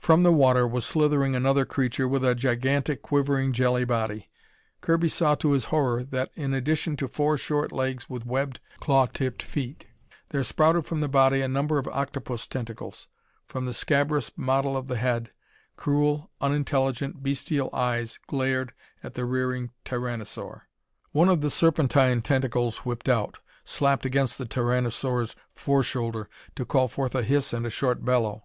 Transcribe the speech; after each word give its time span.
From 0.00 0.24
the 0.24 0.32
water 0.32 0.66
was 0.66 0.84
slithering 0.84 1.36
another 1.36 1.64
creature 1.64 2.08
with 2.08 2.24
a 2.24 2.34
gigantic, 2.34 3.00
quivering, 3.00 3.52
jelly 3.52 3.84
body. 3.84 4.28
Kirby 4.80 5.08
saw 5.08 5.36
to 5.36 5.52
his 5.52 5.66
horror 5.66 6.02
that, 6.02 6.32
in 6.34 6.52
addition 6.52 6.96
to 6.96 7.06
four 7.06 7.36
short 7.36 7.70
legs 7.70 8.10
with 8.10 8.26
webbed, 8.26 8.58
claw 8.80 9.06
tipped 9.06 9.40
feet, 9.40 9.86
there 10.30 10.42
sprouted 10.42 10.84
from 10.84 10.98
the 11.00 11.06
body 11.06 11.42
a 11.42 11.46
number 11.46 11.78
of 11.78 11.86
octopus 11.86 12.48
tentacles. 12.48 13.06
From 13.46 13.64
the 13.64 13.72
scabrous 13.72 14.32
mottle 14.36 14.76
of 14.76 14.88
the 14.88 14.96
head, 14.96 15.30
cruel, 15.76 16.28
unintelligent, 16.40 17.22
bestial 17.22 17.70
eyes 17.72 18.18
glared 18.26 18.72
at 19.04 19.14
the 19.14 19.24
rearing 19.24 19.70
tyranosaur. 19.84 20.62
One 21.12 21.28
of 21.28 21.40
the 21.40 21.50
serpentine 21.50 22.20
tentacles 22.20 22.78
whipped 22.78 23.08
out, 23.08 23.38
slapped 23.62 24.04
against 24.04 24.38
the 24.38 24.44
tyranosaur's 24.46 25.36
fore 25.54 25.84
shoulder 25.84 26.28
to 26.56 26.64
call 26.64 26.88
forth 26.88 27.14
a 27.14 27.22
hiss 27.22 27.52
and 27.52 27.64
a 27.64 27.70
short 27.70 28.04
bellow. 28.04 28.42